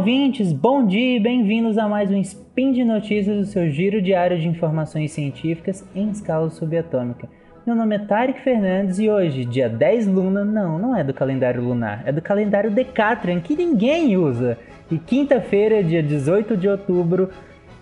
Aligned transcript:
ouvintes, 0.00 0.50
bom 0.50 0.86
dia 0.86 1.18
e 1.18 1.20
bem-vindos 1.20 1.76
a 1.76 1.86
mais 1.86 2.10
um 2.10 2.16
Spin 2.16 2.72
de 2.72 2.82
Notícias, 2.82 3.46
o 3.46 3.52
seu 3.52 3.68
giro 3.68 4.00
diário 4.00 4.38
de 4.38 4.48
informações 4.48 5.12
científicas 5.12 5.86
em 5.94 6.08
escala 6.08 6.48
subatômica. 6.48 7.28
Meu 7.66 7.76
nome 7.76 7.96
é 7.96 7.98
Tarek 7.98 8.40
Fernandes 8.40 8.98
e 8.98 9.10
hoje, 9.10 9.44
dia 9.44 9.68
10 9.68 10.06
Luna, 10.06 10.42
não, 10.42 10.78
não 10.78 10.96
é 10.96 11.04
do 11.04 11.12
calendário 11.12 11.62
lunar, 11.62 12.02
é 12.06 12.12
do 12.12 12.22
calendário 12.22 12.70
Decatrian, 12.70 13.40
que 13.40 13.54
ninguém 13.54 14.16
usa. 14.16 14.56
E 14.90 14.96
quinta-feira, 14.96 15.84
dia 15.84 16.02
18 16.02 16.56
de 16.56 16.66
outubro 16.66 17.28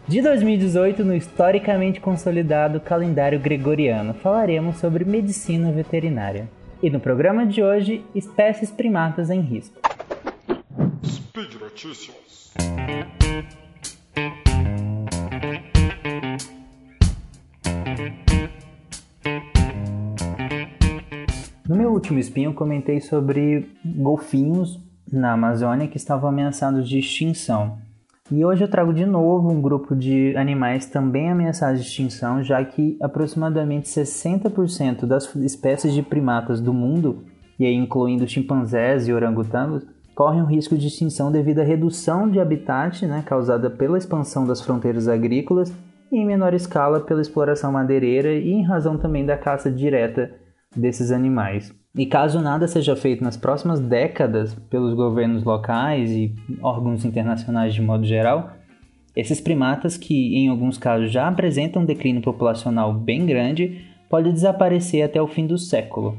de 0.09 0.21
2018, 0.21 1.05
no 1.05 1.14
historicamente 1.14 2.01
consolidado 2.01 2.80
calendário 2.80 3.38
gregoriano, 3.38 4.12
falaremos 4.12 4.79
sobre 4.79 5.05
medicina 5.05 5.71
veterinária. 5.71 6.48
E 6.82 6.91
no 6.91 6.98
programa 6.98 7.46
de 7.46 7.62
hoje, 7.62 8.05
espécies 8.12 8.73
primatas 8.73 9.30
em 9.30 9.41
risco. 9.41 9.79
Notícias. 11.78 12.52
No 21.68 21.77
meu 21.77 21.92
último 21.92 22.18
spin 22.18 22.45
eu 22.45 22.54
comentei 22.54 23.01
sobre 23.01 23.70
golfinhos 23.84 24.80
na 25.10 25.34
Amazônia 25.34 25.87
que 25.87 25.96
estavam 25.96 26.28
ameaçados 26.28 26.88
de 26.88 26.98
extinção. 26.98 27.79
E 28.29 28.45
hoje 28.45 28.65
eu 28.65 28.68
trago 28.68 28.92
de 28.92 29.06
novo 29.06 29.48
um 29.48 29.62
grupo 29.62 29.95
de 29.95 30.37
animais 30.37 30.87
também 30.87 31.30
ameaçados 31.30 31.80
de 31.80 31.87
extinção, 31.87 32.42
já 32.42 32.65
que 32.65 32.98
aproximadamente 33.01 33.88
60% 33.88 35.07
das 35.07 35.32
espécies 35.37 35.95
de 35.95 36.02
primatas 36.02 36.60
do 36.60 36.74
mundo, 36.74 37.24
e 37.57 37.65
aí 37.65 37.74
incluindo 37.74 38.26
chimpanzés 38.26 39.07
e 39.07 39.13
orangotangos, 39.13 39.87
correm 40.19 40.43
o 40.43 40.47
risco 40.47 40.77
de 40.77 40.88
extinção 40.88 41.30
devido 41.30 41.61
à 41.61 41.63
redução 41.63 42.29
de 42.29 42.41
habitat 42.41 43.07
né, 43.07 43.23
causada 43.24 43.71
pela 43.71 43.97
expansão 43.97 44.45
das 44.45 44.60
fronteiras 44.60 45.07
agrícolas 45.07 45.73
e 46.10 46.16
em 46.16 46.27
menor 46.27 46.55
escala 46.55 46.99
pela 46.99 47.21
exploração 47.21 47.71
madeireira 47.71 48.33
e 48.35 48.51
em 48.51 48.65
razão 48.65 48.99
também 48.99 49.25
da 49.25 49.37
caça 49.37 49.71
direta 49.71 50.35
desses 50.75 51.13
animais. 51.13 51.73
E 51.97 52.05
caso 52.05 52.41
nada 52.41 52.66
seja 52.66 52.97
feito 52.97 53.23
nas 53.23 53.37
próximas 53.37 53.79
décadas 53.79 54.57
pelos 54.69 54.93
governos 54.93 55.45
locais 55.45 56.10
e 56.10 56.35
órgãos 56.60 57.05
internacionais 57.05 57.73
de 57.73 57.80
modo 57.80 58.05
geral, 58.05 58.51
esses 59.15 59.41
primatas, 59.41 59.97
que 59.97 60.35
em 60.37 60.49
alguns 60.49 60.77
casos 60.79 61.13
já 61.13 61.29
apresentam 61.29 61.82
um 61.82 61.87
declínio 61.87 62.23
populacional 62.23 62.93
bem 62.93 63.25
grande, 63.25 63.85
podem 64.10 64.32
desaparecer 64.32 65.05
até 65.05 65.22
o 65.22 65.28
fim 65.28 65.47
do 65.47 65.56
século. 65.56 66.19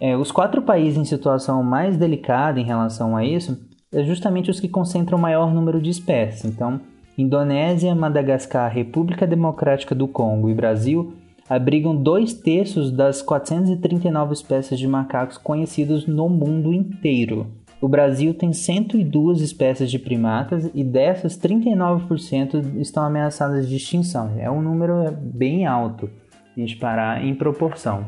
É, 0.00 0.16
os 0.16 0.30
quatro 0.30 0.62
países 0.62 0.98
em 0.98 1.04
situação 1.04 1.62
mais 1.62 1.96
delicada 1.96 2.60
em 2.60 2.64
relação 2.64 3.16
a 3.16 3.24
isso 3.24 3.58
é 3.92 4.02
justamente 4.02 4.50
os 4.50 4.58
que 4.58 4.68
concentram 4.68 5.16
o 5.16 5.20
maior 5.20 5.54
número 5.54 5.80
de 5.80 5.90
espécies. 5.90 6.44
Então, 6.44 6.80
Indonésia, 7.16 7.94
Madagascar, 7.94 8.72
República 8.72 9.26
Democrática 9.26 9.94
do 9.94 10.08
Congo 10.08 10.50
e 10.50 10.54
Brasil 10.54 11.14
abrigam 11.48 11.94
dois 11.94 12.32
terços 12.34 12.90
das 12.90 13.22
439 13.22 14.32
espécies 14.32 14.78
de 14.78 14.88
macacos 14.88 15.38
conhecidos 15.38 16.06
no 16.06 16.28
mundo 16.28 16.72
inteiro. 16.72 17.46
O 17.80 17.88
Brasil 17.88 18.32
tem 18.32 18.52
102 18.52 19.42
espécies 19.42 19.90
de 19.90 19.98
primatas 19.98 20.70
e 20.74 20.82
dessas 20.82 21.38
39% 21.38 22.80
estão 22.80 23.04
ameaçadas 23.04 23.68
de 23.68 23.76
extinção. 23.76 24.32
É 24.38 24.50
um 24.50 24.62
número 24.62 25.12
bem 25.20 25.66
alto, 25.66 26.08
a 26.56 26.60
gente 26.60 26.76
parar 26.76 27.22
em 27.22 27.34
proporção. 27.34 28.06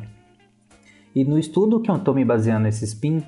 E 1.16 1.24
no 1.24 1.38
estudo 1.38 1.80
que 1.80 1.90
eu 1.90 1.96
estou 1.96 2.14
me 2.14 2.26
baseando 2.26 2.64
nesse 2.64 2.86
SPIN, 2.86 3.22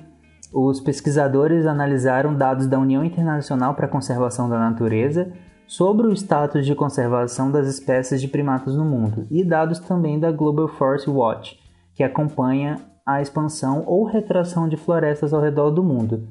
os 0.53 0.79
pesquisadores 0.79 1.65
analisaram 1.65 2.35
dados 2.35 2.67
da 2.67 2.77
União 2.77 3.03
Internacional 3.03 3.73
para 3.73 3.87
a 3.87 3.89
Conservação 3.89 4.47
da 4.47 4.59
Natureza 4.59 5.33
sobre 5.65 6.05
o 6.05 6.13
status 6.13 6.67
de 6.67 6.75
conservação 6.75 7.49
das 7.51 7.67
espécies 7.67 8.21
de 8.21 8.27
primatas 8.27 8.75
no 8.75 8.85
mundo 8.85 9.25
e 9.31 9.43
dados 9.43 9.79
também 9.79 10.19
da 10.19 10.31
Global 10.31 10.67
Forest 10.67 11.09
Watch, 11.09 11.59
que 11.95 12.03
acompanha 12.03 12.75
a 13.03 13.23
expansão 13.23 13.83
ou 13.87 14.05
retração 14.05 14.69
de 14.69 14.77
florestas 14.77 15.33
ao 15.33 15.41
redor 15.41 15.71
do 15.71 15.83
mundo. 15.83 16.27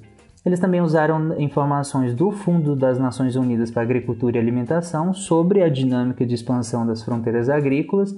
Eles 0.47 0.61
também 0.61 0.81
usaram 0.81 1.41
informações 1.41 2.15
do 2.15 2.31
Fundo 2.31 2.77
das 2.77 3.01
Nações 3.01 3.35
Unidas 3.35 3.69
para 3.69 3.83
Agricultura 3.83 4.37
e 4.37 4.41
Alimentação 4.41 5.13
sobre 5.13 5.61
a 5.65 5.69
dinâmica 5.69 6.25
de 6.25 6.37
expansão 6.37 6.87
das 6.87 7.03
fronteiras 7.03 7.49
agrícolas 7.49 8.15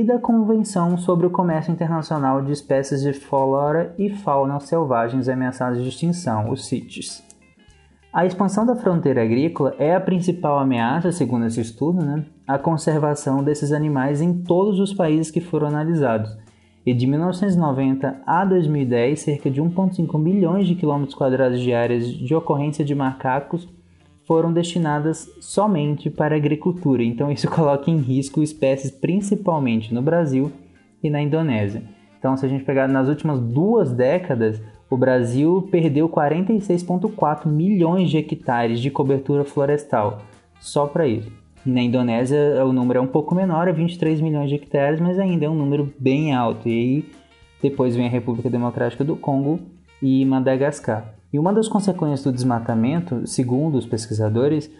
e 0.00 0.02
da 0.02 0.18
Convenção 0.18 0.96
sobre 0.96 1.26
o 1.26 1.30
Comércio 1.30 1.70
Internacional 1.70 2.40
de 2.40 2.52
Espécies 2.52 3.02
de 3.02 3.12
Flora 3.12 3.94
e 3.98 4.08
Fauna 4.08 4.58
Selvagens 4.58 5.28
Ameaçadas 5.28 5.82
de 5.82 5.90
Extinção, 5.90 6.48
os 6.48 6.64
CITES. 6.64 7.22
A 8.10 8.24
expansão 8.24 8.64
da 8.64 8.74
fronteira 8.74 9.22
agrícola 9.22 9.74
é 9.78 9.94
a 9.94 10.00
principal 10.00 10.58
ameaça, 10.58 11.12
segundo 11.12 11.44
esse 11.44 11.60
estudo, 11.60 12.02
né, 12.02 12.24
à 12.48 12.58
conservação 12.58 13.44
desses 13.44 13.72
animais 13.72 14.22
em 14.22 14.42
todos 14.42 14.80
os 14.80 14.94
países 14.94 15.30
que 15.30 15.38
foram 15.38 15.66
analisados. 15.66 16.34
E 16.86 16.94
de 16.94 17.06
1990 17.06 18.22
a 18.26 18.42
2010, 18.46 19.20
cerca 19.20 19.50
de 19.50 19.60
1,5 19.60 20.18
milhões 20.18 20.66
de 20.66 20.76
quilômetros 20.76 21.14
quadrados 21.14 21.60
de 21.60 21.74
áreas 21.74 22.08
de 22.08 22.34
ocorrência 22.34 22.82
de 22.82 22.94
macacos 22.94 23.68
foram 24.30 24.52
destinadas 24.52 25.28
somente 25.40 26.08
para 26.08 26.36
agricultura, 26.36 27.02
então 27.02 27.32
isso 27.32 27.50
coloca 27.50 27.90
em 27.90 27.96
risco 27.96 28.44
espécies 28.44 28.88
principalmente 28.88 29.92
no 29.92 30.00
Brasil 30.00 30.52
e 31.02 31.10
na 31.10 31.20
Indonésia. 31.20 31.82
Então, 32.16 32.36
se 32.36 32.46
a 32.46 32.48
gente 32.48 32.62
pegar 32.62 32.86
nas 32.86 33.08
últimas 33.08 33.40
duas 33.40 33.92
décadas, 33.92 34.62
o 34.88 34.96
Brasil 34.96 35.66
perdeu 35.72 36.08
46,4 36.08 37.48
milhões 37.48 38.08
de 38.08 38.18
hectares 38.18 38.78
de 38.78 38.88
cobertura 38.88 39.44
florestal 39.44 40.22
só 40.60 40.86
para 40.86 41.08
isso. 41.08 41.32
Na 41.66 41.82
Indonésia, 41.82 42.64
o 42.64 42.72
número 42.72 43.00
é 43.00 43.02
um 43.02 43.08
pouco 43.08 43.34
menor, 43.34 43.66
é 43.66 43.72
23 43.72 44.20
milhões 44.20 44.48
de 44.48 44.54
hectares, 44.54 45.00
mas 45.00 45.18
ainda 45.18 45.46
é 45.46 45.50
um 45.50 45.56
número 45.56 45.92
bem 45.98 46.32
alto. 46.32 46.68
E 46.68 46.70
aí, 46.70 47.04
depois 47.60 47.96
vem 47.96 48.06
a 48.06 48.10
República 48.10 48.48
Democrática 48.48 49.02
do 49.02 49.16
Congo 49.16 49.58
e 50.00 50.24
Madagascar. 50.24 51.19
E 51.32 51.38
uma 51.38 51.52
das 51.52 51.68
consequências 51.68 52.24
do 52.24 52.32
desmatamento, 52.32 53.24
segundo 53.24 53.78
os 53.78 53.86
pesquisadores, 53.86 54.70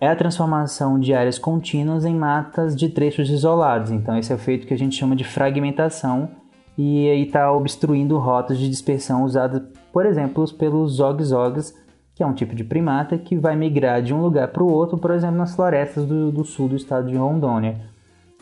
é 0.00 0.08
a 0.08 0.16
transformação 0.16 0.98
de 0.98 1.14
áreas 1.14 1.38
contínuas 1.38 2.04
em 2.04 2.14
matas 2.14 2.76
de 2.76 2.90
trechos 2.90 3.30
isolados. 3.30 3.90
Então, 3.90 4.16
esse 4.18 4.30
é 4.30 4.34
o 4.34 4.38
efeito 4.38 4.66
que 4.66 4.74
a 4.74 4.78
gente 4.78 4.96
chama 4.96 5.16
de 5.16 5.24
fragmentação 5.24 6.28
e 6.76 7.08
aí 7.08 7.22
está 7.22 7.50
obstruindo 7.50 8.18
rotas 8.18 8.58
de 8.58 8.68
dispersão 8.68 9.22
usadas, 9.24 9.62
por 9.92 10.04
exemplo, 10.04 10.44
pelos 10.52 10.96
zog-zogs, 10.96 11.74
que 12.14 12.22
é 12.22 12.26
um 12.26 12.34
tipo 12.34 12.54
de 12.54 12.64
primata 12.64 13.16
que 13.16 13.36
vai 13.36 13.56
migrar 13.56 14.02
de 14.02 14.12
um 14.12 14.20
lugar 14.20 14.48
para 14.48 14.62
o 14.62 14.70
outro, 14.70 14.98
por 14.98 15.10
exemplo, 15.10 15.36
nas 15.36 15.54
florestas 15.54 16.04
do, 16.04 16.30
do, 16.30 16.44
sul 16.44 16.68
do 16.68 16.76
estado 16.76 17.08
de 17.08 17.16
Rondônia. 17.16 17.80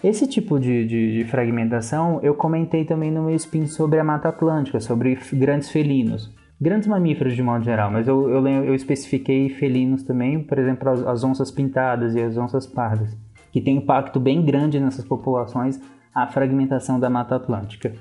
Esse 0.03 0.27
tipo 0.27 0.59
de, 0.59 0.85
de, 0.85 1.19
de 1.19 1.25
fragmentação 1.27 2.19
eu 2.23 2.35
comentei 2.35 2.85
também 2.85 3.13
no 3.13 3.23
meu 3.23 3.37
spin 3.37 3.67
sobre 3.69 4.01
a 4.01 4.05
Mata 4.05 4.31
Atlântica, 4.31 4.81
sobre 4.81 5.17
grandes 5.33 5.71
felinos 5.71 6.42
grandes 6.63 6.87
mamíferos 6.87 7.35
de 7.35 7.43
modo 7.43 7.65
geral, 7.65 7.91
mas 7.91 8.07
eu, 8.07 8.31
eu, 8.31 8.47
eu 8.47 8.73
especifiquei 8.73 9.49
felinos 9.49 10.05
também, 10.05 10.41
por 10.41 10.57
exemplo, 10.61 10.89
as, 10.89 11.05
as, 11.05 11.25
onças 11.25 11.51
pintadas 11.51 12.15
e 12.15 12.23
as 12.23 12.39
onças 12.39 12.69
pardas, 12.69 13.19
que 13.51 13.61
tem 13.61 13.79
impacto 13.79 14.21
bem 14.21 14.45
grande 14.45 14.79
nessas 14.79 15.05
populações 15.05 15.81
a 16.15 16.25
fragmentação 16.29 17.01
da 17.01 17.11
Mata 17.11 17.35
Atlântica. 17.35 17.93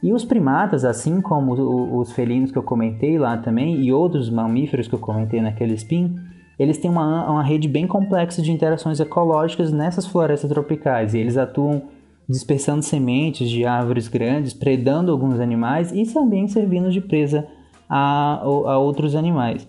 E 0.00 0.12
os 0.12 0.24
primatas, 0.24 0.84
assim 0.84 1.20
como 1.20 1.98
os 1.98 2.12
felinos 2.12 2.52
que 2.52 2.58
eu 2.58 2.62
comentei 2.62 3.18
lá 3.18 3.38
também, 3.38 3.82
e 3.82 3.92
outros 3.92 4.30
mamíferos 4.30 4.86
que 4.86 4.94
eu 4.94 5.00
comentei 5.00 5.40
naquele 5.40 5.74
spin, 5.74 6.14
eles 6.56 6.78
têm 6.78 6.88
uma, 6.88 7.28
uma 7.28 7.42
rede 7.42 7.66
bem 7.66 7.88
complexa 7.88 8.40
de 8.40 8.52
interações 8.52 9.00
ecológicas 9.00 9.72
nessas 9.72 10.06
florestas 10.06 10.48
tropicais, 10.48 11.12
e 11.12 11.18
eles 11.18 11.36
atuam 11.36 11.82
dispersando 12.28 12.82
sementes 12.82 13.50
de 13.50 13.64
árvores 13.64 14.06
grandes, 14.06 14.54
predando 14.54 15.10
alguns 15.10 15.40
animais 15.40 15.90
e 15.92 16.04
também 16.12 16.46
servindo 16.46 16.90
de 16.90 17.00
presa 17.00 17.48
a, 17.88 18.40
a 18.42 18.78
outros 18.78 19.14
animais. 19.14 19.66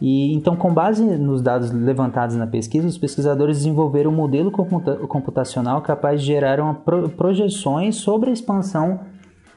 E 0.00 0.34
então, 0.34 0.56
com 0.56 0.72
base 0.72 1.02
nos 1.02 1.40
dados 1.40 1.70
levantados 1.70 2.36
na 2.36 2.46
pesquisa, 2.46 2.86
os 2.86 2.98
pesquisadores 2.98 3.58
desenvolveram 3.58 4.10
um 4.10 4.14
modelo 4.14 4.50
computacional 4.50 5.80
capaz 5.82 6.20
de 6.20 6.26
gerar 6.26 6.58
pro 6.84 7.08
projeções 7.08 7.96
sobre 7.96 8.30
a 8.30 8.32
expansão 8.32 9.00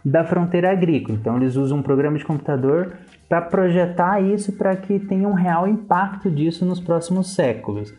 da 0.05 0.23
fronteira 0.23 0.71
agrícola. 0.71 1.17
Então, 1.19 1.37
eles 1.37 1.55
usam 1.55 1.79
um 1.79 1.83
programa 1.83 2.17
de 2.17 2.23
computador 2.23 2.93
para 3.27 3.41
projetar 3.41 4.21
isso 4.21 4.53
para 4.53 4.75
que 4.75 4.99
tenha 4.99 5.27
um 5.27 5.33
real 5.33 5.67
impacto 5.67 6.29
disso 6.29 6.65
nos 6.65 6.79
próximos 6.79 7.33
séculos. 7.33 7.93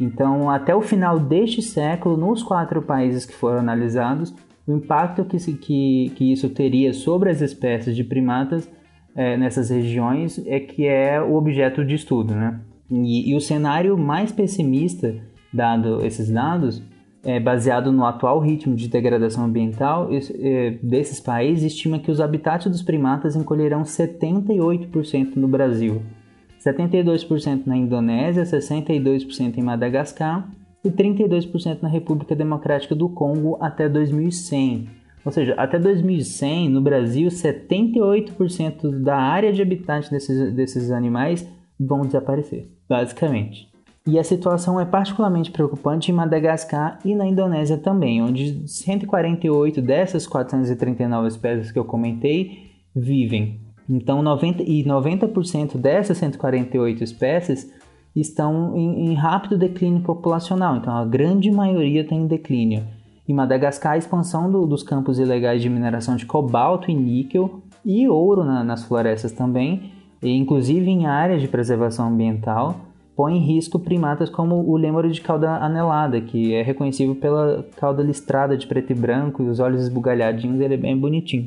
Então, 0.00 0.50
até 0.50 0.74
o 0.74 0.80
final 0.80 1.20
deste 1.20 1.62
século, 1.62 2.16
nos 2.16 2.42
quatro 2.42 2.82
países 2.82 3.24
que 3.24 3.34
foram 3.34 3.60
analisados, 3.60 4.34
o 4.66 4.72
impacto 4.72 5.24
que, 5.24 5.36
que, 5.54 6.12
que 6.16 6.32
isso 6.32 6.48
teria 6.48 6.92
sobre 6.92 7.30
as 7.30 7.40
espécies 7.40 7.94
de 7.94 8.02
primatas 8.02 8.68
é, 9.14 9.36
nessas 9.36 9.70
regiões 9.70 10.40
é 10.46 10.58
que 10.60 10.86
é 10.86 11.20
o 11.20 11.34
objeto 11.34 11.84
de 11.84 11.94
estudo, 11.94 12.34
né? 12.34 12.60
E, 12.90 13.30
e 13.30 13.34
o 13.34 13.40
cenário 13.40 13.96
mais 13.96 14.32
pessimista, 14.32 15.14
dado 15.52 16.04
esses 16.04 16.30
dados, 16.30 16.82
é 17.24 17.38
baseado 17.38 17.92
no 17.92 18.04
atual 18.04 18.40
ritmo 18.40 18.74
de 18.74 18.88
degradação 18.88 19.44
ambiental 19.44 20.08
é, 20.10 20.78
desses 20.82 21.20
países, 21.20 21.72
estima 21.72 21.98
que 21.98 22.10
os 22.10 22.20
habitats 22.20 22.70
dos 22.70 22.82
primatas 22.82 23.36
encolherão 23.36 23.82
78% 23.82 25.36
no 25.36 25.46
Brasil. 25.46 26.02
72% 26.60 27.62
na 27.66 27.76
Indonésia, 27.76 28.44
62% 28.44 29.56
em 29.56 29.62
Madagascar 29.62 30.48
e 30.84 30.90
32% 30.90 31.78
na 31.82 31.88
República 31.88 32.34
Democrática 32.34 32.94
do 32.94 33.08
Congo 33.08 33.56
até 33.60 33.88
2100. 33.88 35.01
Ou 35.24 35.30
seja, 35.30 35.54
até 35.56 35.78
2100, 35.78 36.68
no 36.68 36.80
Brasil, 36.80 37.28
78% 37.28 39.02
da 39.02 39.16
área 39.16 39.52
de 39.52 39.62
habitat 39.62 40.10
desses, 40.10 40.52
desses 40.52 40.90
animais 40.90 41.48
vão 41.78 42.02
desaparecer, 42.02 42.68
basicamente. 42.88 43.70
E 44.04 44.18
a 44.18 44.24
situação 44.24 44.80
é 44.80 44.84
particularmente 44.84 45.52
preocupante 45.52 46.10
em 46.10 46.14
Madagascar 46.14 46.98
e 47.04 47.14
na 47.14 47.24
Indonésia 47.24 47.78
também, 47.78 48.20
onde 48.20 48.68
148 48.68 49.80
dessas 49.80 50.26
439 50.26 51.28
espécies 51.28 51.70
que 51.70 51.78
eu 51.78 51.84
comentei 51.84 52.72
vivem. 52.94 53.60
Então, 53.88 54.20
90, 54.20 54.64
e 54.64 54.84
90% 54.84 55.76
dessas 55.76 56.18
148 56.18 57.04
espécies 57.04 57.72
estão 58.14 58.76
em, 58.76 59.06
em 59.06 59.14
rápido 59.14 59.56
declínio 59.56 60.02
populacional, 60.02 60.76
então 60.76 60.94
a 60.94 61.04
grande 61.04 61.50
maioria 61.50 62.02
está 62.02 62.14
em 62.14 62.26
declínio. 62.26 62.84
Em 63.32 63.34
Madagascar, 63.34 63.94
a 63.94 63.96
expansão 63.96 64.50
do, 64.50 64.66
dos 64.66 64.82
campos 64.82 65.18
ilegais 65.18 65.62
de 65.62 65.70
mineração 65.70 66.16
de 66.16 66.26
cobalto 66.26 66.90
e 66.90 66.94
níquel 66.94 67.62
e 67.82 68.06
ouro 68.06 68.44
na, 68.44 68.62
nas 68.62 68.84
florestas 68.84 69.32
também, 69.32 69.90
inclusive 70.22 70.90
em 70.90 71.06
áreas 71.06 71.40
de 71.40 71.48
preservação 71.48 72.08
ambiental, 72.08 72.76
põe 73.16 73.38
em 73.38 73.40
risco 73.40 73.78
primatas 73.78 74.28
como 74.28 74.56
o 74.56 74.76
lêmuro 74.76 75.10
de 75.10 75.18
cauda 75.22 75.48
anelada, 75.48 76.20
que 76.20 76.52
é 76.52 76.60
reconhecível 76.60 77.14
pela 77.14 77.64
cauda 77.74 78.02
listrada 78.02 78.54
de 78.54 78.66
preto 78.66 78.92
e 78.92 78.94
branco 78.94 79.42
e 79.42 79.48
os 79.48 79.60
olhos 79.60 79.80
esbugalhadinhos, 79.80 80.60
ele 80.60 80.74
é 80.74 80.76
bem 80.76 80.94
bonitinho. 80.94 81.46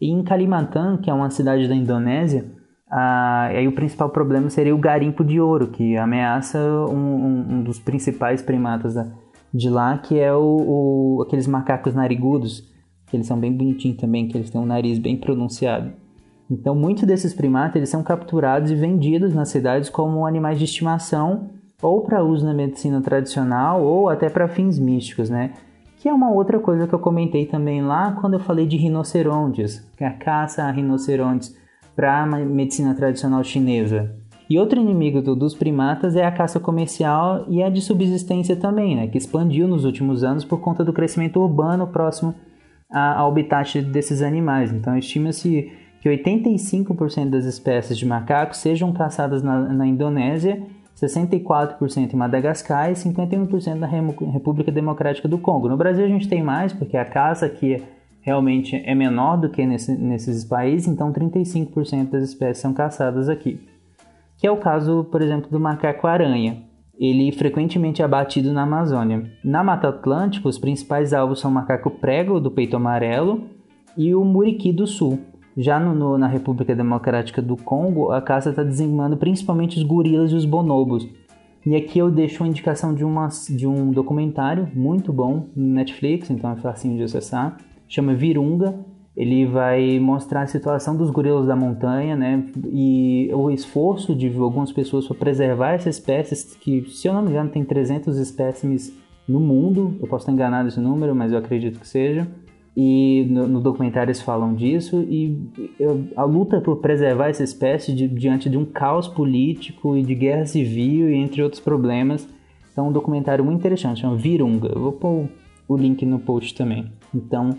E 0.00 0.12
em 0.12 0.22
Kalimantan, 0.22 0.98
que 0.98 1.10
é 1.10 1.12
uma 1.12 1.30
cidade 1.30 1.66
da 1.66 1.74
Indonésia, 1.74 2.44
ah, 2.88 3.46
aí 3.46 3.66
o 3.66 3.72
principal 3.72 4.08
problema 4.10 4.48
seria 4.50 4.72
o 4.72 4.78
garimpo 4.78 5.24
de 5.24 5.40
ouro, 5.40 5.66
que 5.66 5.96
ameaça 5.96 6.60
um, 6.88 6.94
um, 6.94 7.46
um 7.54 7.62
dos 7.64 7.80
principais 7.80 8.40
primatas 8.40 8.94
da, 8.94 9.08
de 9.52 9.70
lá, 9.70 9.98
que 9.98 10.18
é 10.18 10.32
o, 10.32 11.16
o, 11.18 11.22
aqueles 11.22 11.46
macacos 11.46 11.94
narigudos, 11.94 12.68
que 13.06 13.16
eles 13.16 13.26
são 13.26 13.38
bem 13.38 13.52
bonitinhos 13.52 13.96
também, 13.96 14.28
que 14.28 14.36
eles 14.36 14.50
têm 14.50 14.60
um 14.60 14.66
nariz 14.66 14.98
bem 14.98 15.16
pronunciado. 15.16 15.92
Então, 16.50 16.74
muitos 16.74 17.04
desses 17.04 17.34
primatas 17.34 17.76
eles 17.76 17.88
são 17.88 18.02
capturados 18.02 18.70
e 18.70 18.74
vendidos 18.74 19.34
nas 19.34 19.48
cidades 19.48 19.90
como 19.90 20.26
animais 20.26 20.58
de 20.58 20.64
estimação, 20.64 21.50
ou 21.82 22.00
para 22.00 22.24
uso 22.24 22.44
na 22.44 22.54
medicina 22.54 23.00
tradicional, 23.00 23.82
ou 23.82 24.08
até 24.08 24.28
para 24.28 24.48
fins 24.48 24.78
místicos, 24.78 25.30
né? 25.30 25.52
Que 25.98 26.08
é 26.08 26.12
uma 26.12 26.30
outra 26.30 26.58
coisa 26.58 26.86
que 26.86 26.94
eu 26.94 26.98
comentei 26.98 27.46
também 27.46 27.82
lá 27.82 28.12
quando 28.12 28.34
eu 28.34 28.40
falei 28.40 28.66
de 28.66 28.76
rinocerontes, 28.76 29.86
que 29.96 30.04
é 30.04 30.06
a 30.06 30.12
caça 30.12 30.64
a 30.64 30.70
rinocerontes 30.70 31.56
para 31.94 32.22
a 32.22 32.26
medicina 32.26 32.94
tradicional 32.94 33.42
chinesa. 33.42 34.14
E 34.48 34.58
outro 34.58 34.80
inimigo 34.80 35.20
do, 35.20 35.36
dos 35.36 35.54
primatas 35.54 36.16
é 36.16 36.24
a 36.24 36.32
caça 36.32 36.58
comercial 36.58 37.44
e 37.48 37.62
a 37.62 37.68
de 37.68 37.82
subsistência 37.82 38.56
também, 38.56 38.96
né, 38.96 39.06
que 39.06 39.18
expandiu 39.18 39.68
nos 39.68 39.84
últimos 39.84 40.24
anos 40.24 40.44
por 40.44 40.60
conta 40.60 40.84
do 40.84 40.92
crescimento 40.92 41.38
urbano 41.40 41.86
próximo 41.86 42.34
ao 42.90 43.28
habitat 43.28 43.82
desses 43.82 44.22
animais. 44.22 44.72
Então, 44.72 44.96
estima-se 44.96 45.70
que 46.00 46.08
85% 46.08 47.28
das 47.28 47.44
espécies 47.44 47.98
de 47.98 48.06
macacos 48.06 48.58
sejam 48.58 48.92
caçadas 48.92 49.42
na, 49.42 49.60
na 49.72 49.86
Indonésia, 49.86 50.62
64% 50.96 52.12
em 52.12 52.16
Madagascar 52.16 52.90
e 52.90 52.94
51% 52.94 53.74
na 53.74 53.86
República 53.86 54.72
Democrática 54.72 55.28
do 55.28 55.38
Congo. 55.38 55.68
No 55.68 55.76
Brasil 55.76 56.04
a 56.04 56.08
gente 56.08 56.28
tem 56.28 56.42
mais, 56.42 56.72
porque 56.72 56.96
a 56.96 57.04
caça 57.04 57.46
aqui 57.46 57.82
realmente 58.20 58.76
é 58.84 58.94
menor 58.94 59.36
do 59.36 59.48
que 59.48 59.64
nesse, 59.64 59.92
nesses 59.96 60.44
países, 60.44 60.88
então 60.88 61.12
35% 61.12 62.10
das 62.10 62.24
espécies 62.24 62.58
são 62.58 62.72
caçadas 62.72 63.28
aqui. 63.28 63.60
Que 64.38 64.46
é 64.46 64.50
o 64.50 64.56
caso, 64.56 65.04
por 65.10 65.20
exemplo, 65.20 65.50
do 65.50 65.60
macaco-aranha. 65.60 66.62
Ele 66.98 67.30
frequentemente 67.32 68.00
é 68.00 68.04
abatido 68.04 68.52
na 68.52 68.62
Amazônia. 68.62 69.30
Na 69.44 69.62
Mata 69.62 69.88
Atlântica, 69.88 70.48
os 70.48 70.58
principais 70.58 71.12
alvos 71.12 71.40
são 71.40 71.50
o 71.50 71.54
macaco 71.54 71.90
prego, 71.90 72.40
do 72.40 72.50
peito 72.50 72.76
amarelo, 72.76 73.42
e 73.96 74.14
o 74.14 74.24
muriqui 74.24 74.72
do 74.72 74.86
sul. 74.86 75.18
Já 75.56 75.80
no, 75.80 75.92
no, 75.92 76.16
na 76.16 76.28
República 76.28 76.74
Democrática 76.74 77.42
do 77.42 77.56
Congo, 77.56 78.12
a 78.12 78.22
caça 78.22 78.50
está 78.50 78.62
dizimando 78.62 79.16
principalmente 79.16 79.76
os 79.76 79.82
gorilas 79.82 80.30
e 80.30 80.36
os 80.36 80.44
bonobos. 80.44 81.08
E 81.66 81.74
aqui 81.74 81.98
eu 81.98 82.10
deixo 82.10 82.42
uma 82.42 82.48
indicação 82.48 82.94
de, 82.94 83.04
uma, 83.04 83.28
de 83.50 83.66
um 83.66 83.90
documentário 83.90 84.68
muito 84.72 85.12
bom 85.12 85.48
no 85.54 85.74
Netflix, 85.74 86.30
então 86.30 86.52
é 86.52 86.56
facinho 86.56 86.96
de 86.96 87.02
acessar, 87.02 87.56
chama 87.88 88.14
Virunga. 88.14 88.74
Ele 89.18 89.44
vai 89.44 89.98
mostrar 89.98 90.42
a 90.42 90.46
situação 90.46 90.96
dos 90.96 91.10
gorilas 91.10 91.44
da 91.44 91.56
montanha, 91.56 92.14
né? 92.14 92.44
E 92.72 93.28
o 93.34 93.50
esforço 93.50 94.14
de 94.14 94.32
algumas 94.38 94.70
pessoas 94.70 95.08
para 95.08 95.16
preservar 95.16 95.72
essas 95.72 95.96
espécies, 95.96 96.54
que, 96.54 96.88
se 96.88 97.08
eu 97.08 97.12
não 97.12 97.22
me 97.22 97.30
engano, 97.30 97.50
tem 97.50 97.64
300 97.64 98.16
espécimes 98.16 98.96
no 99.26 99.40
mundo. 99.40 99.96
Eu 100.00 100.06
posso 100.06 100.22
estar 100.22 100.32
enganado 100.32 100.68
esse 100.68 100.78
número, 100.78 101.16
mas 101.16 101.32
eu 101.32 101.38
acredito 101.38 101.80
que 101.80 101.88
seja. 101.88 102.28
E 102.76 103.26
no, 103.28 103.48
no 103.48 103.60
documentário 103.60 104.06
eles 104.06 104.22
falam 104.22 104.54
disso. 104.54 105.04
E 105.10 105.36
eu, 105.80 106.04
a 106.14 106.22
luta 106.22 106.60
por 106.60 106.76
preservar 106.76 107.26
essa 107.28 107.42
espécie 107.42 107.92
de, 107.92 108.06
diante 108.06 108.48
de 108.48 108.56
um 108.56 108.64
caos 108.64 109.08
político 109.08 109.96
e 109.96 110.02
de 110.04 110.14
guerra 110.14 110.46
civil 110.46 111.10
e 111.10 111.16
entre 111.16 111.42
outros 111.42 111.60
problemas. 111.60 112.28
Então, 112.70 112.86
um 112.86 112.92
documentário 112.92 113.44
muito 113.44 113.58
interessante, 113.58 114.02
chama 114.02 114.14
Virunga. 114.14 114.68
Eu 114.68 114.80
vou 114.80 114.92
pôr 114.92 115.28
o 115.66 115.76
link 115.76 116.06
no 116.06 116.20
post 116.20 116.54
também. 116.54 116.86
Então, 117.12 117.58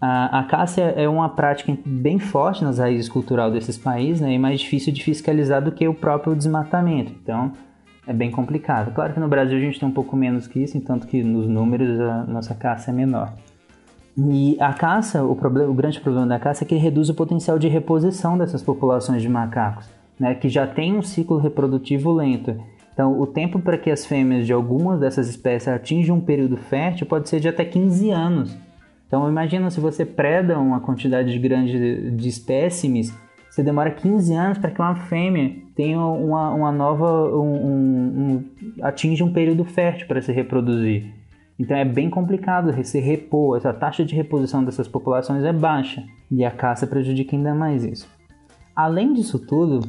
a, 0.00 0.40
a 0.40 0.44
caça 0.44 0.80
é 0.80 1.08
uma 1.08 1.28
prática 1.28 1.76
bem 1.84 2.18
forte 2.18 2.62
nas 2.62 2.78
raízes 2.78 3.08
culturais 3.08 3.52
desses 3.52 3.78
países 3.78 4.20
né, 4.20 4.32
e 4.32 4.38
mais 4.38 4.60
difícil 4.60 4.92
de 4.92 5.02
fiscalizar 5.02 5.62
do 5.62 5.72
que 5.72 5.88
o 5.88 5.94
próprio 5.94 6.34
desmatamento. 6.34 7.12
Então, 7.22 7.52
é 8.06 8.12
bem 8.12 8.30
complicado. 8.30 8.92
Claro 8.94 9.14
que 9.14 9.20
no 9.20 9.28
Brasil 9.28 9.56
a 9.56 9.60
gente 9.60 9.80
tem 9.80 9.88
um 9.88 9.92
pouco 9.92 10.16
menos 10.16 10.46
que 10.46 10.62
isso, 10.62 10.76
entanto 10.76 11.06
que 11.06 11.22
nos 11.22 11.48
números 11.48 11.98
a 12.00 12.24
nossa 12.24 12.54
caça 12.54 12.90
é 12.90 12.94
menor. 12.94 13.32
E 14.16 14.56
a 14.60 14.72
caça, 14.72 15.24
o, 15.24 15.34
problema, 15.34 15.70
o 15.70 15.74
grande 15.74 16.00
problema 16.00 16.26
da 16.26 16.38
caça 16.38 16.64
é 16.64 16.66
que 16.66 16.74
reduz 16.76 17.08
o 17.08 17.14
potencial 17.14 17.58
de 17.58 17.68
reposição 17.68 18.38
dessas 18.38 18.62
populações 18.62 19.20
de 19.20 19.28
macacos, 19.28 19.88
né, 20.18 20.34
que 20.34 20.48
já 20.48 20.66
tem 20.66 20.96
um 20.96 21.02
ciclo 21.02 21.38
reprodutivo 21.38 22.12
lento. 22.12 22.56
Então, 22.92 23.20
o 23.20 23.26
tempo 23.26 23.58
para 23.58 23.76
que 23.76 23.90
as 23.90 24.06
fêmeas 24.06 24.46
de 24.46 24.54
algumas 24.54 25.00
dessas 25.00 25.28
espécies 25.28 25.68
atinjam 25.68 26.16
um 26.16 26.20
período 26.20 26.56
fértil 26.56 27.06
pode 27.06 27.28
ser 27.28 27.40
de 27.40 27.48
até 27.48 27.62
15 27.62 28.10
anos. 28.10 28.65
Então 29.06 29.28
imagina 29.28 29.70
se 29.70 29.80
você 29.80 30.04
preda 30.04 30.58
uma 30.58 30.80
quantidade 30.80 31.38
grande 31.38 32.10
de 32.10 32.28
espécimes, 32.28 33.16
você 33.48 33.62
demora 33.62 33.90
15 33.90 34.34
anos 34.34 34.58
para 34.58 34.70
que 34.70 34.80
uma 34.80 34.94
fêmea 34.94 35.56
tenha 35.74 35.98
uma, 35.98 36.50
uma 36.50 36.72
nova. 36.72 37.34
Um, 37.34 37.54
um, 37.54 38.34
um, 38.34 38.44
atinja 38.82 39.24
um 39.24 39.32
período 39.32 39.64
fértil 39.64 40.06
para 40.06 40.20
se 40.20 40.32
reproduzir. 40.32 41.14
Então 41.58 41.76
é 41.76 41.84
bem 41.84 42.10
complicado 42.10 42.72
se 42.84 43.00
repor, 43.00 43.56
essa 43.56 43.72
taxa 43.72 44.04
de 44.04 44.14
reposição 44.14 44.62
dessas 44.62 44.86
populações 44.86 45.42
é 45.42 45.52
baixa 45.52 46.04
e 46.30 46.44
a 46.44 46.50
caça 46.50 46.86
prejudica 46.86 47.34
ainda 47.34 47.54
mais 47.54 47.82
isso. 47.82 48.06
Além 48.74 49.14
disso 49.14 49.38
tudo, 49.38 49.80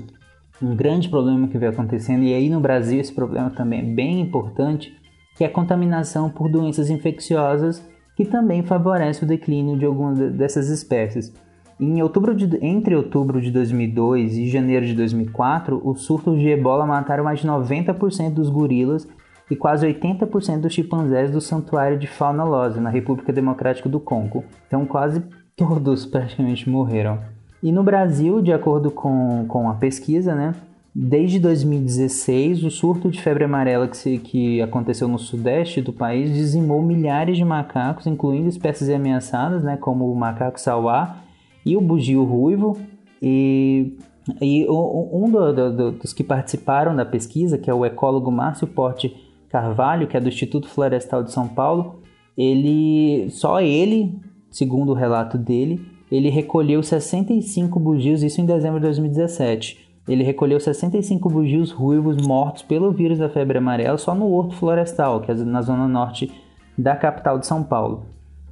um 0.61 0.73
grande 0.73 1.09
problema 1.09 1.47
que 1.49 1.57
vem 1.57 1.67
acontecendo, 1.67 2.23
e 2.23 2.33
aí 2.33 2.49
no 2.49 2.61
Brasil 2.61 3.01
esse 3.01 3.13
problema 3.13 3.49
também 3.49 3.79
é 3.79 3.83
bem 3.83 4.21
importante, 4.21 4.95
que 5.35 5.43
é 5.43 5.47
a 5.47 5.51
contaminação 5.51 6.29
por 6.29 6.49
doenças 6.49 6.89
infecciosas 6.89 7.85
que 8.17 8.25
também 8.25 8.63
favorece 8.63 9.23
o 9.23 9.27
declínio 9.27 9.77
de 9.77 9.85
algumas 9.85 10.17
dessas 10.31 10.69
espécies. 10.69 11.31
Em 11.79 12.01
outubro 12.01 12.33
de, 12.33 12.57
entre 12.65 12.95
outubro 12.95 13.39
de 13.39 13.51
2002 13.51 14.35
e 14.37 14.49
janeiro 14.49 14.83
de 14.83 14.95
2004, 14.95 15.79
os 15.87 16.01
surtos 16.01 16.39
de 16.39 16.49
ebola 16.49 16.87
mataram 16.87 17.23
mais 17.23 17.39
de 17.39 17.47
90% 17.47 18.33
dos 18.33 18.49
gorilas 18.49 19.07
e 19.51 19.55
quase 19.55 19.85
80% 19.85 20.61
dos 20.61 20.73
chimpanzés 20.73 21.29
do 21.29 21.39
Santuário 21.39 21.99
de 21.99 22.07
Fauna 22.07 22.43
Lose, 22.43 22.79
na 22.79 22.89
República 22.89 23.31
Democrática 23.31 23.87
do 23.87 23.99
Congo. 23.99 24.43
Então, 24.65 24.83
quase 24.87 25.21
todos 25.55 26.03
praticamente 26.07 26.67
morreram. 26.67 27.19
E 27.61 27.71
no 27.71 27.83
Brasil, 27.83 28.41
de 28.41 28.51
acordo 28.51 28.89
com, 28.89 29.45
com 29.47 29.69
a 29.69 29.75
pesquisa, 29.75 30.33
né, 30.33 30.55
Desde 30.99 31.39
2016, 31.39 32.63
o 32.63 32.71
surto 32.71 33.11
de 33.11 33.21
febre 33.21 33.43
amarela 33.43 33.87
que, 33.87 33.95
se, 33.95 34.17
que 34.17 34.59
aconteceu 34.63 35.07
no 35.07 35.19
sudeste 35.19 35.79
do 35.79 35.93
país 35.93 36.33
dizimou 36.33 36.81
milhares 36.81 37.37
de 37.37 37.45
macacos, 37.45 38.07
incluindo 38.07 38.49
espécies 38.49 38.89
ameaçadas, 38.89 39.63
né, 39.63 39.77
como 39.77 40.11
o 40.11 40.15
macaco 40.15 40.59
sauá 40.59 41.17
e 41.63 41.77
o 41.77 41.81
bugio 41.81 42.23
ruivo. 42.23 42.79
E, 43.21 43.95
e 44.41 44.65
um 44.67 45.29
do, 45.29 45.53
do, 45.53 45.91
dos 45.91 46.13
que 46.13 46.23
participaram 46.23 46.95
da 46.95 47.05
pesquisa, 47.05 47.59
que 47.59 47.69
é 47.69 47.73
o 47.75 47.85
ecólogo 47.85 48.31
Márcio 48.31 48.65
Porte 48.65 49.15
Carvalho, 49.49 50.07
que 50.07 50.17
é 50.17 50.19
do 50.19 50.29
Instituto 50.29 50.67
Florestal 50.67 51.21
de 51.21 51.31
São 51.31 51.47
Paulo, 51.47 52.01
ele 52.35 53.29
só 53.29 53.61
ele, 53.61 54.19
segundo 54.49 54.93
o 54.93 54.95
relato 54.95 55.37
dele, 55.37 55.79
ele 56.11 56.29
recolheu 56.29 56.81
65 56.81 57.79
bugios, 57.79 58.23
isso 58.23 58.41
em 58.41 58.47
dezembro 58.47 58.79
de 58.79 58.87
2017 58.87 59.86
ele 60.07 60.23
recolheu 60.23 60.59
65 60.59 61.29
bugios 61.29 61.71
ruivos 61.71 62.17
mortos 62.25 62.63
pelo 62.63 62.91
vírus 62.91 63.19
da 63.19 63.29
febre 63.29 63.57
amarela 63.57 63.97
só 63.97 64.15
no 64.15 64.31
Horto 64.31 64.55
Florestal, 64.55 65.21
que 65.21 65.31
é 65.31 65.35
na 65.35 65.61
zona 65.61 65.87
norte 65.87 66.31
da 66.77 66.95
capital 66.95 67.37
de 67.37 67.45
São 67.45 67.63
Paulo. 67.63 68.05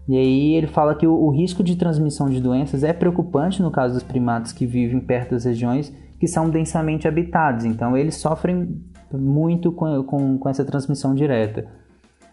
E 0.07 0.17
aí 0.17 0.53
ele 0.53 0.67
fala 0.67 0.93
que 0.93 1.07
o, 1.07 1.13
o 1.13 1.29
risco 1.29 1.63
de 1.63 1.75
transmissão 1.75 2.29
de 2.29 2.41
doenças 2.41 2.83
é 2.83 2.93
preocupante 2.93 3.61
no 3.61 3.71
caso 3.71 3.93
dos 3.93 4.03
primatas 4.03 4.51
que 4.51 4.65
vivem 4.65 4.99
perto 4.99 5.31
das 5.31 5.45
regiões 5.45 5.93
que 6.19 6.27
são 6.27 6.49
densamente 6.49 7.07
habitados, 7.07 7.65
então 7.65 7.97
eles 7.97 8.15
sofrem 8.15 8.81
muito 9.11 9.71
com, 9.71 10.03
com, 10.03 10.37
com 10.37 10.49
essa 10.49 10.63
transmissão 10.63 11.13
direta. 11.13 11.67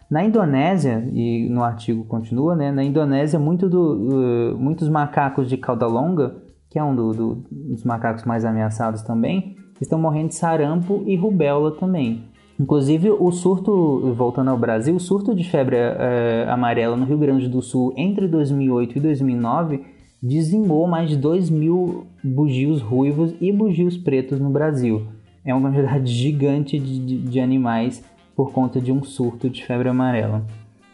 Na 0.09 0.23
Indonésia, 0.23 1.03
e 1.11 1.49
no 1.49 1.63
artigo 1.63 2.03
continua, 2.05 2.55
né, 2.55 2.71
na 2.71 2.83
Indonésia 2.83 3.39
muito 3.39 3.69
do, 3.69 4.53
uh, 4.53 4.57
muitos 4.57 4.87
macacos 4.87 5.49
de 5.49 5.57
cauda 5.57 5.87
longa, 5.87 6.35
que 6.73 6.79
é 6.79 6.83
um 6.83 6.95
do, 6.95 7.13
do, 7.13 7.35
dos 7.51 7.83
macacos 7.83 8.25
mais 8.25 8.43
ameaçados 8.43 9.03
também, 9.03 9.55
estão 9.79 9.99
morrendo 9.99 10.29
de 10.29 10.35
sarampo 10.35 11.03
e 11.05 11.15
rubéola 11.15 11.69
também. 11.77 12.23
Inclusive, 12.59 13.11
o 13.11 13.31
surto, 13.31 14.11
voltando 14.15 14.49
ao 14.49 14.57
Brasil, 14.57 14.95
o 14.95 14.99
surto 14.99 15.35
de 15.35 15.43
febre 15.43 15.75
uh, 15.75 16.49
amarela 16.49 16.97
no 16.97 17.05
Rio 17.05 17.19
Grande 17.19 17.47
do 17.47 17.61
Sul 17.61 17.93
entre 17.95 18.27
2008 18.27 18.97
e 18.97 19.01
2009 19.01 19.85
dizimou 20.21 20.87
mais 20.87 21.09
de 21.09 21.17
2 21.17 21.51
mil 21.51 22.07
bugios 22.23 22.81
ruivos 22.81 23.35
e 23.39 23.51
bugios 23.51 23.95
pretos 23.95 24.39
no 24.39 24.49
Brasil. 24.49 25.05
É 25.45 25.53
uma 25.53 25.69
quantidade 25.69 26.09
gigante 26.11 26.79
de, 26.79 27.05
de, 27.05 27.17
de 27.19 27.39
animais 27.39 28.03
por 28.35 28.51
conta 28.51 28.81
de 28.81 28.91
um 28.91 29.03
surto 29.03 29.47
de 29.47 29.63
febre 29.63 29.89
amarela. 29.89 30.43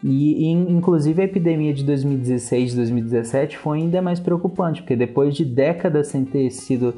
E, 0.02 0.46
e, 0.46 0.50
inclusive 0.50 1.20
a 1.20 1.24
epidemia 1.24 1.74
de 1.74 1.84
2016 1.84 2.74
2017 2.74 3.58
foi 3.58 3.78
ainda 3.78 4.00
mais 4.00 4.18
preocupante, 4.18 4.80
porque 4.80 4.96
depois 4.96 5.34
de 5.34 5.44
décadas 5.44 6.08
sem 6.08 6.24
ter 6.24 6.50
sido 6.50 6.94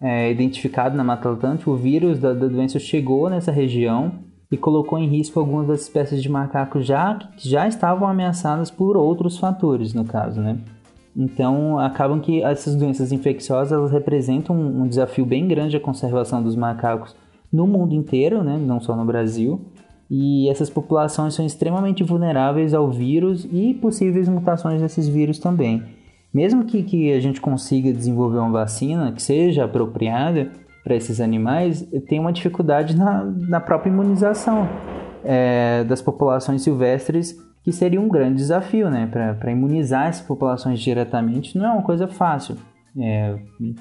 é, 0.00 0.30
identificado 0.30 0.96
na 0.96 1.04
Mata 1.04 1.30
Atlântica, 1.30 1.70
o 1.70 1.76
vírus 1.76 2.18
da, 2.18 2.32
da, 2.32 2.46
doença 2.46 2.78
chegou 2.78 3.28
nessa 3.28 3.52
região 3.52 4.12
e 4.50 4.56
colocou 4.56 4.98
em 4.98 5.08
risco 5.08 5.38
algumas 5.38 5.66
das 5.66 5.82
espécies 5.82 6.22
de 6.22 6.28
macacos 6.28 6.86
já, 6.86 7.14
que 7.36 7.48
já 7.48 7.66
estavam 7.66 8.08
ameaçadas 8.08 8.70
por 8.70 8.96
outros 8.96 9.38
fatores, 9.38 9.92
no 9.92 10.04
caso, 10.04 10.40
né? 10.40 10.58
Então, 11.16 11.78
acabam 11.78 12.20
que 12.20 12.42
essas 12.42 12.76
doenças 12.76 13.10
infecciosas 13.10 13.72
elas 13.72 13.90
representam 13.90 14.54
um, 14.54 14.82
um 14.82 14.86
desafio 14.86 15.24
bem 15.24 15.48
grande 15.48 15.76
à 15.76 15.80
conservação 15.80 16.42
dos 16.42 16.54
macacos 16.54 17.16
no 17.50 17.66
mundo 17.66 17.94
inteiro, 17.94 18.44
né? 18.44 18.58
não 18.58 18.80
só 18.80 18.94
no 18.94 19.04
Brasil. 19.04 19.60
E 20.10 20.48
essas 20.48 20.70
populações 20.70 21.34
são 21.34 21.44
extremamente 21.44 22.04
vulneráveis 22.04 22.72
ao 22.72 22.90
vírus 22.90 23.46
e 23.50 23.74
possíveis 23.74 24.28
mutações 24.28 24.80
desses 24.80 25.08
vírus 25.08 25.38
também. 25.38 25.82
Mesmo 26.32 26.64
que, 26.64 26.82
que 26.82 27.12
a 27.12 27.20
gente 27.20 27.40
consiga 27.40 27.92
desenvolver 27.92 28.38
uma 28.38 28.50
vacina 28.50 29.10
que 29.12 29.22
seja 29.22 29.64
apropriada 29.64 30.50
para 30.84 30.94
esses 30.94 31.20
animais, 31.20 31.82
tem 32.08 32.20
uma 32.20 32.32
dificuldade 32.32 32.96
na, 32.96 33.24
na 33.24 33.60
própria 33.60 33.90
imunização 33.90 34.68
é, 35.24 35.82
das 35.84 36.00
populações 36.00 36.62
silvestres 36.62 37.36
que 37.64 37.72
seria 37.72 38.00
um 38.00 38.08
grande 38.08 38.36
desafio, 38.36 38.88
né? 38.88 39.08
Para 39.40 39.50
imunizar 39.50 40.06
essas 40.06 40.24
populações 40.24 40.78
diretamente 40.78 41.58
não 41.58 41.66
é 41.66 41.72
uma 41.72 41.82
coisa 41.82 42.06
fácil. 42.06 42.56
É, 42.98 43.36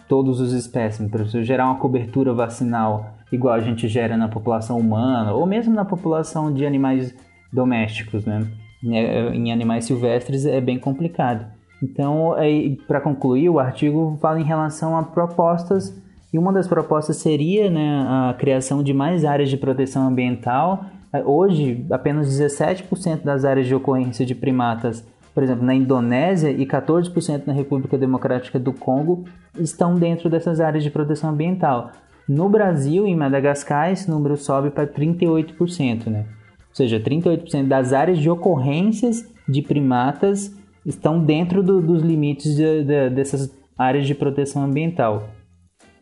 todos 0.10 0.40
os 0.42 0.52
espécimes, 0.52 1.10
para 1.10 1.24
você 1.24 1.44
gerar 1.44 1.66
uma 1.68 1.78
cobertura 1.78 2.34
vacinal 2.34 3.16
igual 3.32 3.54
a 3.54 3.62
gente 3.62 3.88
gera 3.88 4.18
na 4.18 4.28
população 4.28 4.78
humana 4.78 5.34
ou 5.34 5.46
mesmo 5.46 5.74
na 5.74 5.86
população 5.86 6.54
de 6.54 6.66
animais 6.66 7.16
domésticos, 7.52 8.26
né? 8.26 8.46
É, 8.88 9.30
em 9.30 9.52
animais 9.52 9.86
silvestres 9.86 10.46
é 10.46 10.62
bem 10.62 10.78
complicado. 10.78 11.46
Então, 11.82 12.36
é, 12.38 12.76
para 12.88 13.02
concluir, 13.02 13.50
o 13.50 13.60
artigo 13.60 14.18
fala 14.22 14.40
em 14.40 14.44
relação 14.44 14.98
a 14.98 15.04
propostas 15.04 15.96
e 16.32 16.38
uma 16.38 16.52
das 16.52 16.68
propostas 16.68 17.18
seria 17.18 17.70
né, 17.70 18.06
a 18.08 18.36
criação 18.38 18.84
de 18.84 18.94
mais 18.94 19.24
áreas 19.26 19.50
de 19.50 19.58
proteção 19.58 20.08
ambiental 20.08 20.86
Hoje, 21.24 21.86
apenas 21.92 22.28
17% 22.28 23.24
das 23.24 23.46
áreas 23.46 23.68
de 23.68 23.76
ocorrência 23.76 24.26
de 24.26 24.36
primatas, 24.36 25.06
por 25.36 25.44
exemplo, 25.44 25.66
na 25.66 25.76
Indonésia 25.76 26.50
e 26.50 26.66
14% 26.66 27.46
na 27.46 27.52
República 27.52 27.98
Democrática 27.98 28.58
do 28.58 28.72
Congo, 28.72 29.26
estão 29.60 29.96
dentro 29.96 30.30
dessas 30.30 30.62
áreas 30.62 30.82
de 30.82 30.90
proteção 30.90 31.32
ambiental. 31.32 31.92
No 32.28 32.48
Brasil 32.48 33.06
em 33.06 33.18
Madagascar, 33.18 33.92
esse 33.92 34.10
número 34.10 34.38
sobe 34.38 34.72
para 34.72 34.88
38%, 34.88 36.08
né? 36.08 36.26
Ou 36.70 36.76
seja, 36.76 37.02
38% 37.02 37.68
das 37.68 37.92
áreas 37.92 38.18
de 38.18 38.30
ocorrências 38.30 39.30
de 39.48 39.62
primatas 39.62 40.56
estão 40.86 41.22
dentro 41.24 41.62
do, 41.62 41.82
dos 41.82 42.02
limites 42.02 42.56
de, 42.56 42.86
de, 42.86 43.10
dessas 43.10 43.54
áreas 43.78 44.08
de 44.08 44.16
proteção 44.16 44.64
ambiental. 44.64 45.30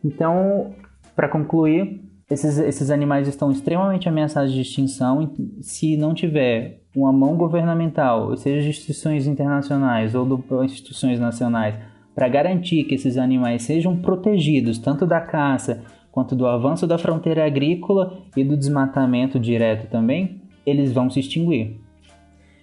Então, 0.06 0.76
para 1.16 1.28
concluir, 1.28 2.04
esses, 2.30 2.60
esses 2.60 2.92
animais 2.92 3.28
estão 3.28 3.52
extremamente 3.52 4.08
ameaçados 4.08 4.54
de 4.54 4.62
extinção 4.62 5.34
se 5.60 5.98
não 5.98 6.14
tiver 6.14 6.83
uma 6.96 7.12
mão 7.12 7.36
governamental, 7.36 8.36
seja 8.38 8.62
de 8.62 8.70
instituições 8.70 9.28
internacionais 9.28 10.14
ou 10.14 10.26
de 10.26 10.66
instituições 10.66 11.20
nacionais, 11.20 11.76
para 12.14 12.28
garantir 12.28 12.84
que 12.84 12.96
esses 12.96 13.18
animais 13.18 13.64
sejam 13.64 13.98
protegidos 13.98 14.78
tanto 14.78 15.06
da 15.06 15.20
caça 15.20 15.82
quanto 16.12 16.36
do 16.36 16.46
avanço 16.46 16.86
da 16.86 16.98
fronteira 16.98 17.46
agrícola 17.46 18.20
e 18.38 18.44
do 18.44 18.56
desmatamento 18.56 19.40
direto 19.40 19.90
também, 19.90 20.42
eles 20.64 20.94
vão 20.94 21.10
se 21.10 21.20
extinguir. 21.20 21.80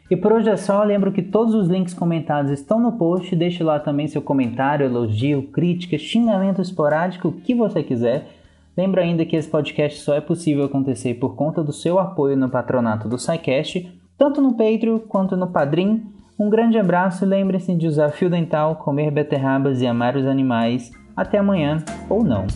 E 0.09 0.17
por 0.17 0.33
hoje 0.33 0.49
é 0.49 0.57
só, 0.57 0.83
lembro 0.85 1.13
que 1.13 1.23
todos 1.23 1.55
os 1.55 1.69
links 1.69 1.95
comentados 1.95 2.51
estão 2.53 2.81
no 2.81 2.93
post, 2.93 3.35
deixe 3.35 3.63
lá 3.63 3.79
também 3.81 4.07
seu 4.07 4.23
comentário, 4.23 4.87
elogio, 4.87 5.43
crítica, 5.45 5.99
xingamento 5.99 6.63
esporádico, 6.63 7.29
o 7.29 7.33
que 7.33 7.55
você 7.55 7.83
quiser 7.83 8.27
Lembra 8.77 9.03
ainda 9.03 9.27
que 9.27 9.37
esse 9.37 9.49
podcast 9.49 10.01
só 10.01 10.15
é 10.15 10.21
possível 10.21 10.65
acontecer 10.65 11.15
por 11.15 11.35
conta 11.35 11.63
do 11.63 11.73
seu 11.73 11.99
apoio 11.99 12.37
no 12.37 12.49
patronato 12.49 13.09
do 13.09 13.19
SciCast, 13.19 14.00
tanto 14.21 14.43
no 14.43 14.53
Patreon 14.53 14.99
quanto 14.99 15.35
no 15.35 15.47
Padrim. 15.47 16.05
Um 16.39 16.50
grande 16.50 16.79
abraço 16.79 17.25
e 17.25 17.27
lembre-se 17.27 17.75
de 17.75 17.87
usar 17.87 18.11
fio 18.11 18.29
dental, 18.29 18.77
comer 18.77 19.11
beterrabas 19.11 19.81
e 19.81 19.87
amar 19.87 20.15
os 20.15 20.27
animais. 20.27 20.91
Até 21.17 21.39
amanhã, 21.39 21.83
ou 22.07 22.23
não. 22.23 22.47